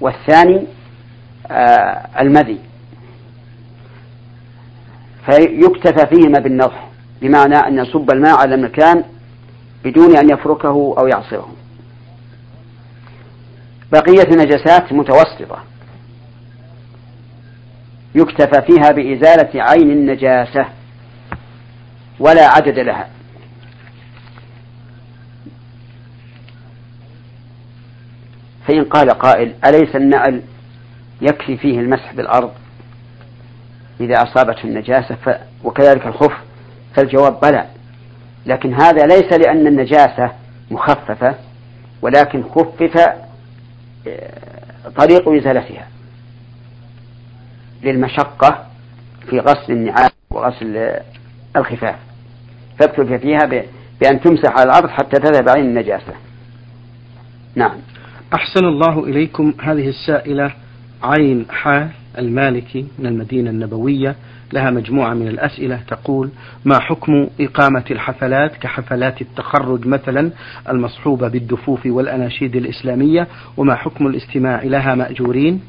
والثاني 0.00 0.66
المذي. 2.20 2.58
فيكتفى 5.30 6.06
فيهما 6.06 6.38
بالنضح 6.38 6.88
بمعنى 7.22 7.56
أن 7.56 7.78
يصب 7.78 8.10
الماء 8.10 8.36
على 8.36 8.54
المكان 8.54 9.04
بدون 9.84 10.16
أن 10.16 10.30
يفركه 10.30 10.94
أو 10.98 11.06
يعصره. 11.06 11.48
بقية 13.92 14.22
النجاسات 14.32 14.92
متوسطة. 14.92 15.64
يكتفى 18.14 18.62
فيها 18.62 18.90
بإزالة 18.90 19.62
عين 19.62 19.90
النجاسة 19.90 20.66
ولا 22.20 22.46
عدد 22.48 22.78
لها. 22.78 23.08
فإن 28.68 28.84
قال 28.84 29.10
قائل 29.10 29.54
أليس 29.66 29.96
النعل 29.96 30.42
يكفي 31.20 31.56
فيه 31.56 31.80
المسح 31.80 32.12
بالأرض. 32.14 32.52
إذا 34.00 34.22
أصابته 34.22 34.64
النجاسة 34.64 35.14
ف... 35.14 35.30
وكذلك 35.64 36.06
الخف 36.06 36.32
فالجواب 36.94 37.40
بلى. 37.40 37.66
لكن 38.46 38.74
هذا 38.74 39.06
ليس 39.06 39.32
لأن 39.32 39.66
النجاسة 39.66 40.32
مخففة 40.70 41.34
ولكن 42.02 42.42
خفف 42.42 42.96
آه، 44.08 44.88
طريق 44.96 45.28
إزالتها 45.28 45.88
للمشقة 47.82 48.66
في 49.30 49.40
غسل 49.40 49.72
النعال 49.72 50.10
وغسل 50.30 51.00
الخفاف. 51.56 51.96
فاكتفي 52.78 53.18
فيها 53.18 53.62
بأن 54.00 54.20
تمسح 54.20 54.52
على 54.52 54.62
الأرض 54.62 54.88
حتى 54.88 55.20
تذهب 55.20 55.48
عين 55.48 55.64
النجاسة. 55.64 56.12
نعم. 57.54 57.78
أحسن 58.34 58.64
الله 58.64 59.04
إليكم 59.04 59.54
هذه 59.62 59.88
السائلة. 59.88 60.52
عين 61.02 61.46
حال 61.50 61.88
المالكي 62.18 62.86
من 62.98 63.06
المدينة 63.06 63.50
النبوية 63.50 64.16
لها 64.52 64.70
مجموعة 64.70 65.14
من 65.14 65.28
الأسئلة 65.28 65.80
تقول 65.88 66.30
ما 66.64 66.80
حكم 66.80 67.26
إقامة 67.40 67.84
الحفلات 67.90 68.56
كحفلات 68.56 69.20
التخرج 69.22 69.86
مثلا 69.86 70.30
المصحوبة 70.68 71.28
بالدفوف 71.28 71.86
والأناشيد 71.86 72.56
الإسلامية 72.56 73.26
وما 73.56 73.74
حكم 73.74 74.06
الاستماع 74.06 74.62
لها 74.62 74.94
مأجورين؟ 74.94 75.60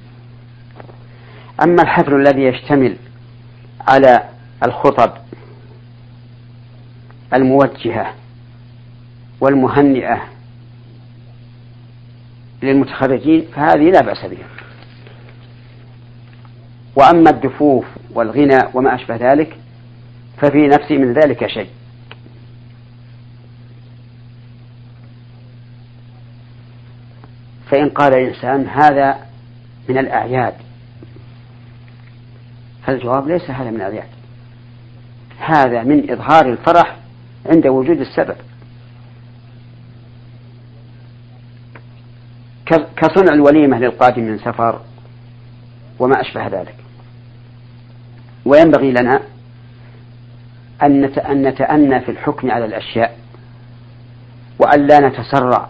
أما 1.63 1.81
الحفل 1.83 2.13
الذي 2.15 2.41
يشتمل 2.43 2.95
على 3.87 4.23
الخطب 4.65 5.11
الموجهة 7.33 8.13
والمهنئة 9.41 10.21
للمتخرجين 12.63 13.45
فهذه 13.55 13.91
لا 13.91 14.01
بأس 14.01 14.25
بها. 14.25 14.58
وأما 16.99 17.29
الدفوف 17.29 17.85
والغنى 18.13 18.59
وما 18.73 18.95
أشبه 18.95 19.15
ذلك 19.15 19.57
ففي 20.37 20.67
نفسي 20.67 20.97
من 20.97 21.13
ذلك 21.13 21.47
شيء. 21.47 21.69
فإن 27.69 27.89
قال 27.89 28.13
الإنسان 28.13 28.67
هذا 28.67 29.17
من 29.89 29.97
الأعياد 29.97 30.53
فالجواب 32.83 33.27
ليس 33.27 33.49
هذا 33.49 33.69
من 33.69 33.75
الأعياد. 33.75 34.09
هذا 35.39 35.83
من 35.83 36.11
إظهار 36.11 36.45
الفرح 36.45 36.97
عند 37.45 37.67
وجود 37.67 37.99
السبب. 37.99 38.35
كصنع 42.97 43.33
الوليمة 43.33 43.79
للقادم 43.79 44.23
من 44.23 44.37
سفر 44.37 44.81
وما 45.99 46.21
أشبه 46.21 46.47
ذلك. 46.47 46.75
وينبغي 48.45 48.91
لنا 48.91 49.21
أن 50.83 51.01
نتأنى 51.47 51.99
في 51.99 52.11
الحكم 52.11 52.51
على 52.51 52.65
الأشياء 52.65 53.17
وأن 54.59 54.87
لا 54.87 54.99
نتسرع 54.99 55.69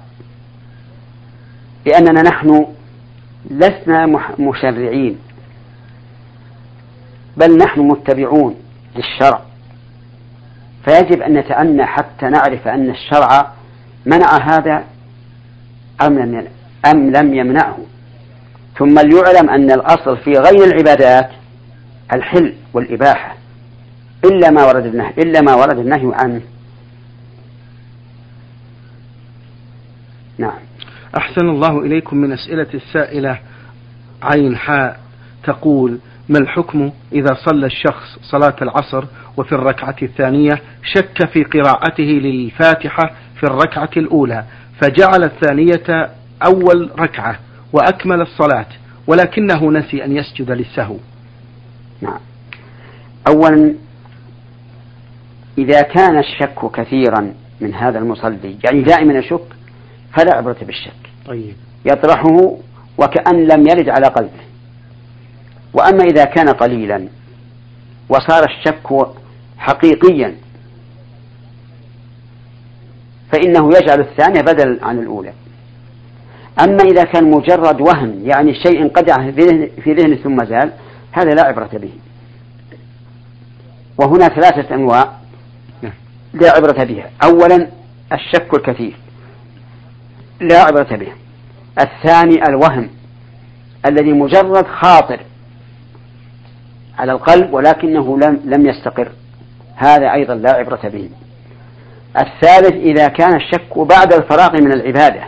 لأننا 1.85 2.21
نحن 2.21 2.65
لسنا 3.49 4.05
مشرعين 4.39 5.19
بل 7.37 7.57
نحن 7.57 7.81
متبعون 7.81 8.55
للشرع. 8.95 9.41
فيجب 10.85 11.21
أن 11.21 11.33
نتأنى 11.33 11.85
حتى 11.85 12.25
نعرف 12.25 12.67
أن 12.67 12.89
الشرع 12.89 13.51
منع 14.05 14.37
هذا 14.37 14.83
أم 16.01 16.19
لم 16.19 16.47
أم 16.85 17.11
لم 17.11 17.33
يمنعه. 17.33 17.77
ثم 18.77 18.99
ليعلم 18.99 19.49
أن 19.49 19.71
الأصل 19.71 20.17
في 20.17 20.31
غير 20.31 20.63
العبادات 20.63 21.29
الحل 22.13 22.53
والإباحة 22.73 23.35
إلا 24.25 24.51
ما 24.51 24.65
ورد 24.65 24.85
النهي 24.85 25.13
إلا 25.17 25.41
ما 25.41 25.55
ورد 25.55 25.77
النهي 25.77 26.11
عنه 26.13 26.41
نعم. 30.37 30.59
أحسن 31.17 31.49
الله 31.49 31.79
إليكم 31.79 32.17
من 32.17 32.31
أسئلة 32.31 32.67
السائلة 32.73 33.39
عين 34.23 34.57
حاء 34.57 34.99
تقول 35.43 35.99
ما 36.29 36.39
الحكم 36.39 36.91
إذا 37.13 37.37
صلى 37.45 37.65
الشخص 37.65 38.19
صلاة 38.21 38.55
العصر 38.61 39.05
وفي 39.37 39.51
الركعة 39.51 39.95
الثانية 40.01 40.61
شك 40.83 41.29
في 41.33 41.43
قراءته 41.43 42.03
للفاتحة 42.03 43.13
في 43.35 43.43
الركعة 43.43 43.89
الأولى 43.97 44.43
فجعل 44.81 45.23
الثانية 45.23 46.09
أول 46.45 46.91
ركعة 46.99 47.39
وأكمل 47.73 48.21
الصلاة 48.21 48.67
ولكنه 49.07 49.71
نسي 49.71 50.05
أن 50.05 50.11
يسجد 50.11 50.51
للسهو؟ 50.51 50.95
نعم. 52.01 52.19
أولا 53.27 53.75
إذا 55.57 55.81
كان 55.81 56.19
الشك 56.19 56.71
كثيرا 56.73 57.33
من 57.61 57.73
هذا 57.73 57.99
المصلي 57.99 58.57
يعني 58.63 58.81
دائما 58.81 59.13
يشك 59.13 59.45
فلا 60.13 60.35
عبرة 60.35 60.57
بالشك. 60.61 61.09
طيب. 61.25 61.55
يطرحه 61.85 62.57
وكأن 62.97 63.47
لم 63.47 63.67
يرد 63.67 63.89
على 63.89 64.07
قلبه. 64.07 64.49
وأما 65.73 66.03
إذا 66.03 66.25
كان 66.25 66.49
قليلا 66.49 67.07
وصار 68.09 68.43
الشك 68.43 69.07
حقيقيا 69.57 70.35
فإنه 73.31 73.69
يجعل 73.77 73.99
الثانية 73.99 74.41
بدل 74.41 74.79
عن 74.83 74.99
الأولى. 74.99 75.33
أما 76.63 76.83
إذا 76.83 77.03
كان 77.03 77.31
مجرد 77.31 77.81
وهم 77.81 78.21
يعني 78.23 78.53
شيء 78.53 78.81
انقدع 78.81 79.31
في 79.83 79.93
ذهنه 79.93 80.15
ثم 80.15 80.45
زال 80.45 80.71
هذا 81.11 81.29
لا 81.29 81.43
عبرة 81.43 81.69
به. 81.73 81.91
وهنا 83.97 84.27
ثلاثة 84.27 84.75
أنواع 84.75 85.11
لا 86.33 86.51
عبرة 86.51 86.83
بها. 86.83 87.09
أولا 87.23 87.67
الشك 88.13 88.53
الكثير. 88.53 88.95
لا 90.41 90.61
عبرة 90.61 90.95
به. 90.95 91.11
الثاني 91.79 92.43
الوهم 92.47 92.89
الذي 93.85 94.13
مجرد 94.13 94.67
خاطر 94.67 95.19
على 96.99 97.11
القلب 97.11 97.53
ولكنه 97.53 98.17
لم 98.17 98.41
لم 98.45 98.69
يستقر. 98.69 99.11
هذا 99.75 100.13
أيضا 100.13 100.35
لا 100.35 100.51
عبرة 100.51 100.81
به. 100.83 101.09
الثالث 102.17 102.73
إذا 102.73 103.07
كان 103.07 103.35
الشك 103.35 103.77
بعد 103.77 104.13
الفراغ 104.13 104.61
من 104.61 104.71
العبادة. 104.71 105.23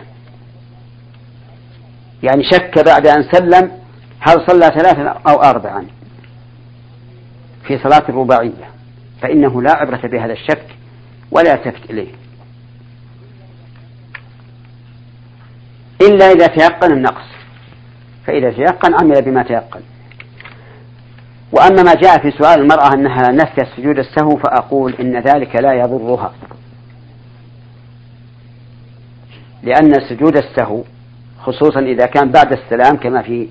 يعني 2.24 2.44
شك 2.44 2.86
بعد 2.86 3.08
أن 3.08 3.24
سلم 3.32 3.72
هل 4.22 4.46
صلى 4.48 4.68
ثلاثا 4.68 5.20
أو 5.28 5.44
أربعا 5.44 5.88
في 7.68 7.78
صلاة 7.78 8.10
الرباعية؟ 8.10 8.72
فإنه 9.22 9.62
لا 9.62 9.72
عبرة 9.72 10.02
بهذا 10.04 10.34
الشك 10.34 10.66
ولا 11.32 11.52
يلتفت 11.52 11.90
إليه. 11.90 12.12
إلا 16.02 16.32
إذا 16.32 16.48
تيقن 16.48 16.92
النقص. 16.92 17.26
فإذا 18.28 18.52
تيقن 18.52 18.94
عمل 19.02 19.22
بما 19.22 19.44
تيقن. 19.44 19.82
وأما 21.52 21.84
ما 21.84 21.94
جاء 21.94 22.22
في 22.22 22.32
سؤال 22.32 22.62
المرأة 22.62 22.94
أنها 22.94 23.32
نسيت 23.32 23.68
سجود 23.78 23.98
السهو 23.98 24.38
فأقول 24.38 24.94
إن 24.94 25.20
ذلك 25.20 25.56
لا 25.56 25.74
يضرها. 25.74 26.34
لأن 29.64 29.94
سجود 30.10 30.38
السهو 30.38 30.84
خصوصا 31.40 31.80
إذا 31.80 32.06
كان 32.06 32.32
بعد 32.32 32.52
السلام 32.54 32.98
كما 32.98 33.22
في 33.22 33.50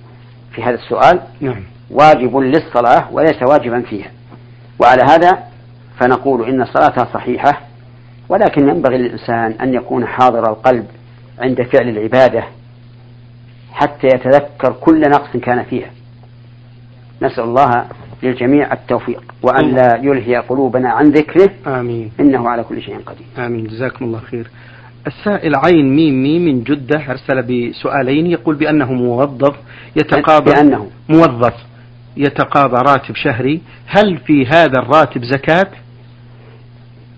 في 0.53 0.63
هذا 0.63 0.75
السؤال 0.75 1.21
نعم. 1.41 1.63
واجب 1.91 2.37
للصلاة 2.37 3.13
وليس 3.13 3.43
واجبا 3.43 3.81
فيها. 3.81 4.11
وعلى 4.79 5.03
هذا 5.03 5.39
فنقول 6.01 6.49
إن 6.49 6.65
صلاتها 6.65 7.09
صحيحة 7.15 7.61
ولكن 8.29 8.69
ينبغي 8.69 8.99
للإنسان 8.99 9.53
أن 9.53 9.75
يكون 9.75 10.07
حاضر 10.07 10.51
القلب 10.51 10.87
عند 11.39 11.63
فعل 11.63 11.89
العبادة 11.89 12.45
حتى 13.73 14.07
يتذكر 14.07 14.73
كل 14.81 15.01
نقص 15.01 15.37
كان 15.37 15.63
فيها. 15.63 15.91
نسأل 17.23 17.45
الله 17.45 17.85
للجميع 18.23 18.73
التوفيق 18.73 19.35
وأن 19.43 19.75
لا 19.75 19.97
يلهي 20.03 20.37
قلوبنا 20.37 20.91
عن 20.91 21.11
ذكره. 21.11 21.51
آمين. 21.67 22.13
إنه 22.21 22.49
على 22.49 22.65
كل 22.65 22.83
شيء 22.83 22.99
قدير. 22.99 23.47
آمين. 23.47 23.65
جزاكم 23.67 24.05
الله 24.05 24.21
خير. 24.21 24.51
السائل 25.07 25.57
عين 25.57 25.97
ميم 25.97 26.23
ميم 26.23 26.45
من 26.45 26.63
جدة 26.63 27.03
أرسل 27.11 27.43
بسؤالين 27.43 28.27
يقول 28.27 28.55
بأنه 28.55 28.93
موظف 28.93 29.57
يتقاضى 29.97 30.53
بأنه. 30.53 30.91
موظف 31.09 31.55
يتقاضى 32.17 32.77
راتب 32.91 33.15
شهري. 33.15 33.61
هل 33.87 34.19
في 34.19 34.47
هذا 34.47 34.79
الراتب 34.79 35.25
زكاة؟ 35.25 35.67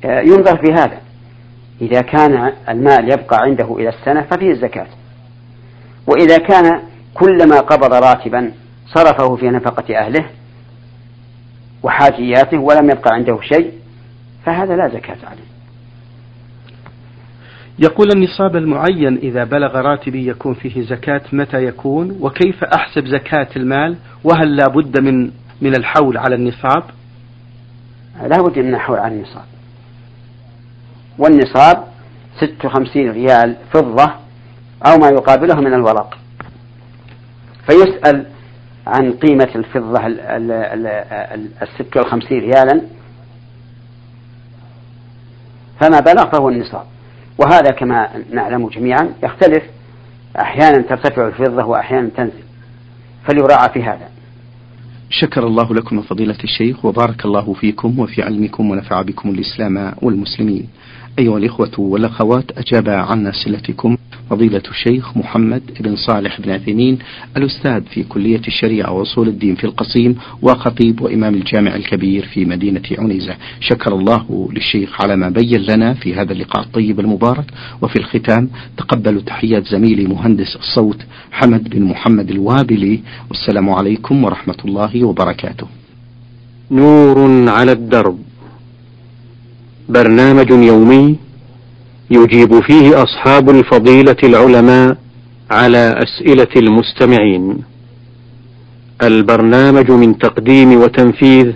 آه، 0.05 0.21
ينظر 0.21 0.57
في 0.57 0.73
هذا. 0.73 1.01
إذا 1.81 2.01
كان 2.01 2.53
المال 2.69 3.13
يبقى 3.13 3.39
عنده 3.43 3.77
إلى 3.77 3.89
السنة 3.89 4.23
ففيه 4.23 4.51
الزكاة. 4.51 4.87
وإذا 6.07 6.37
كان 6.39 6.81
كلما 7.15 7.61
قبض 7.61 7.95
راتبا 7.95 8.53
صرفه 8.87 9.37
في 9.37 9.51
نفقة 9.51 9.99
أهله 9.99 10.27
وحاجياته 11.83 12.59
ولم 12.59 12.91
يبقى 12.91 13.15
عنده 13.15 13.39
شيء 13.43 13.73
فهذا 14.45 14.77
لا 14.77 14.89
زكاة 14.89 15.19
عليه. 15.27 15.52
يقول 17.79 18.09
النصاب 18.15 18.57
المعين 18.57 19.17
إذا 19.17 19.45
بلغ 19.45 19.81
راتبي 19.81 20.29
يكون 20.29 20.55
فيه 20.55 20.83
زكاة 20.83 21.23
متى 21.33 21.65
يكون 21.65 22.19
وكيف 22.21 22.65
أحسب 22.65 23.07
زكاة 23.07 23.49
المال 23.57 23.97
وهل 24.25 24.57
لا 24.57 24.69
بد 24.69 25.01
من 25.01 25.31
من 25.61 25.77
الحول 25.77 26.19
على 26.19 26.35
النصاب؟ 26.35 26.83
لا 28.23 28.43
بد 28.43 28.59
من 28.59 28.75
الحول 28.75 28.99
على 28.99 29.15
النصاب. 29.15 29.45
والنصاب 31.19 31.85
ست 32.41 32.65
وخمسين 32.65 33.11
ريال 33.11 33.57
فضة 33.73 34.15
أو 34.87 34.99
ما 34.99 35.09
يقابله 35.09 35.55
من 35.55 35.75
الورق. 35.75 36.19
فيسأل 37.71 38.27
عن 38.87 39.13
قيمة 39.13 39.49
الفضة 39.55 40.01
الست 41.63 41.97
والخمسين 41.97 42.39
ريالا. 42.39 42.81
فما 45.81 46.01
بلغ 46.01 46.31
فهو 46.31 46.49
النصاب. 46.49 46.87
وهذا 47.39 47.71
كما 47.71 48.09
نعلم 48.33 48.69
جميعا 48.69 49.09
يختلف. 49.25 49.63
أحيانا 50.41 50.83
ترتفع 50.83 51.27
الفضة 51.27 51.65
وأحيانا 51.65 52.11
تنزل. 52.17 52.43
فليراعى 53.29 53.69
في 53.69 53.83
هذا. 53.83 54.09
شكر 55.11 55.47
الله 55.47 55.75
لكم 55.75 56.03
فضيلة 56.03 56.39
الشيخ 56.45 56.85
وبارك 56.85 57.25
الله 57.25 57.53
فيكم 57.53 57.99
وفي 57.99 58.23
علمكم 58.23 58.71
ونفع 58.71 59.03
بكم 59.03 59.29
الإسلام 59.31 59.95
والمسلمين. 60.03 60.69
أيها 61.19 61.39
الإخوة 61.39 61.81
والأخوات 61.81 62.59
أجاب 62.59 62.89
عن 62.89 63.27
أسئلتكم 63.27 63.97
فضيلة 64.31 64.63
الشيخ 64.71 65.17
محمد 65.17 65.63
بن 65.81 65.97
صالح 65.97 66.41
بن 66.41 66.51
عثيمين 66.51 66.99
الأستاذ 67.37 67.83
في 67.83 68.05
كلية 68.05 68.41
الشريعة 68.49 68.93
وأصول 68.93 69.29
الدين 69.29 69.55
في 69.55 69.65
القصيم 69.65 70.17
وخطيب 70.43 71.01
وإمام 71.01 71.35
الجامع 71.35 71.75
الكبير 71.75 72.25
في 72.27 72.45
مدينة 72.45 72.83
عنيزة. 72.99 73.37
شكر 73.61 73.95
الله 73.95 74.49
للشيخ 74.53 75.01
على 75.03 75.17
ما 75.17 75.29
بين 75.29 75.61
لنا 75.61 75.95
في 75.95 76.15
هذا 76.15 76.33
اللقاء 76.33 76.63
الطيب 76.63 77.01
المبارك. 77.01 77.45
وفي 77.83 77.97
الختام 77.97 78.51
تقبلوا 78.77 79.21
تحيات 79.21 79.67
زميلي 79.67 80.07
مهندس 80.07 80.57
الصوت 80.57 80.99
حمد 81.33 81.69
بن 81.69 81.83
محمد 81.83 82.31
الوابلي. 82.31 83.01
والسلام 83.29 83.71
عليكم 83.71 84.25
ورحمة 84.25 84.57
الله 84.65 85.05
وبركاته. 85.05 85.67
نور 86.71 87.49
على 87.49 87.73
الدرب. 87.73 88.19
برنامج 89.89 90.51
يومي 90.51 91.17
يجيب 92.11 92.61
فيه 92.61 93.03
أصحاب 93.03 93.51
الفضيلة 93.51 94.17
العلماء 94.25 94.97
على 95.51 95.95
أسئلة 95.99 96.49
المستمعين. 96.57 97.59
البرنامج 99.03 99.91
من 99.91 100.19
تقديم 100.19 100.81
وتنفيذ 100.81 101.53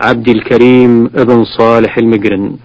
عبد 0.00 0.28
الكريم 0.28 1.06
بن 1.06 1.44
صالح 1.44 1.98
المجرن. 1.98 2.56